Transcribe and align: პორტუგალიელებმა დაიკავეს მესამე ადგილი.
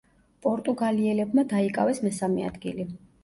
პორტუგალიელებმა 0.45 1.45
დაიკავეს 1.53 2.01
მესამე 2.09 2.47
ადგილი. 2.51 2.89